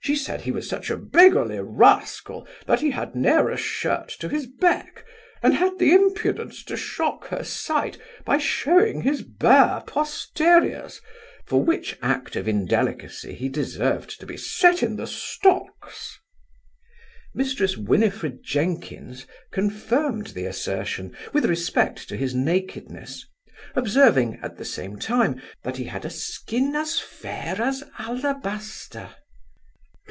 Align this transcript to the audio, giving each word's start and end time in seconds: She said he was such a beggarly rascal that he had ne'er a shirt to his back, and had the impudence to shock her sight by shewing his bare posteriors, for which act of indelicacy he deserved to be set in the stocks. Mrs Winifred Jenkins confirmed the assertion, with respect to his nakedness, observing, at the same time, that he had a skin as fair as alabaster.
She 0.00 0.14
said 0.14 0.42
he 0.42 0.52
was 0.52 0.68
such 0.68 0.90
a 0.90 0.96
beggarly 0.96 1.58
rascal 1.58 2.46
that 2.66 2.78
he 2.78 2.92
had 2.92 3.16
ne'er 3.16 3.48
a 3.50 3.56
shirt 3.56 4.08
to 4.20 4.28
his 4.28 4.46
back, 4.46 5.04
and 5.42 5.54
had 5.54 5.80
the 5.80 5.92
impudence 5.92 6.62
to 6.66 6.76
shock 6.76 7.26
her 7.30 7.42
sight 7.42 7.98
by 8.24 8.38
shewing 8.38 9.00
his 9.02 9.22
bare 9.22 9.82
posteriors, 9.88 11.00
for 11.46 11.64
which 11.64 11.98
act 12.00 12.36
of 12.36 12.46
indelicacy 12.46 13.34
he 13.34 13.48
deserved 13.48 14.20
to 14.20 14.24
be 14.24 14.36
set 14.36 14.84
in 14.84 14.94
the 14.94 15.06
stocks. 15.08 16.16
Mrs 17.36 17.76
Winifred 17.76 18.44
Jenkins 18.44 19.26
confirmed 19.50 20.28
the 20.28 20.46
assertion, 20.46 21.14
with 21.32 21.44
respect 21.44 22.08
to 22.08 22.16
his 22.16 22.36
nakedness, 22.36 23.26
observing, 23.74 24.38
at 24.42 24.58
the 24.58 24.64
same 24.64 24.96
time, 24.96 25.42
that 25.64 25.76
he 25.76 25.84
had 25.84 26.04
a 26.04 26.10
skin 26.10 26.76
as 26.76 27.00
fair 27.00 27.60
as 27.60 27.82
alabaster. 27.98 29.10